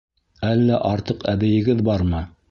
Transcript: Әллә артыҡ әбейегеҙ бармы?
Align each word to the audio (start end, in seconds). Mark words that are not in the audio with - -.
Әллә 0.51 0.79
артыҡ 0.91 1.25
әбейегеҙ 1.33 1.85
бармы? 1.91 2.23